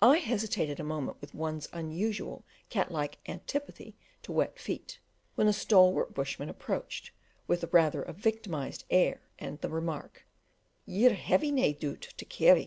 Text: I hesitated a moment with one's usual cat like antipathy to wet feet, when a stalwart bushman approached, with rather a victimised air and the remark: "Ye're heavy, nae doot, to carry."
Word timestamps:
I 0.00 0.18
hesitated 0.18 0.78
a 0.78 0.84
moment 0.84 1.20
with 1.20 1.34
one's 1.34 1.66
usual 1.74 2.44
cat 2.70 2.92
like 2.92 3.18
antipathy 3.26 3.96
to 4.22 4.30
wet 4.30 4.56
feet, 4.56 5.00
when 5.34 5.48
a 5.48 5.52
stalwart 5.52 6.14
bushman 6.14 6.48
approached, 6.48 7.10
with 7.48 7.64
rather 7.74 8.02
a 8.02 8.12
victimised 8.12 8.84
air 8.88 9.20
and 9.36 9.60
the 9.60 9.68
remark: 9.68 10.24
"Ye're 10.86 11.14
heavy, 11.14 11.50
nae 11.50 11.72
doot, 11.72 12.14
to 12.18 12.24
carry." 12.24 12.66